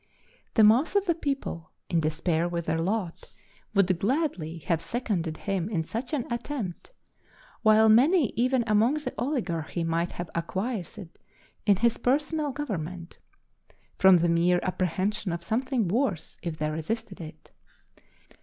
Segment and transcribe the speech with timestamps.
[0.55, 3.29] The mass of the people, in despair with their lot,
[3.75, 6.91] would gladly have seconded him in such an attempt;
[7.61, 11.19] while many even among the oligarchy might have acquiesced
[11.67, 13.19] in his personal government,
[13.95, 17.51] from the mere apprehension of something worse if they resisted it.